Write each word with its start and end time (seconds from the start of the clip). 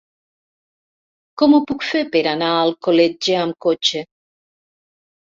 Com 1.41 1.53
ho 1.57 1.59
puc 1.71 1.85
fer 1.87 2.01
per 2.15 2.21
anar 2.31 2.47
a 2.53 2.63
Alcoletge 2.71 3.37
amb 3.43 3.59
cotxe? 3.67 4.03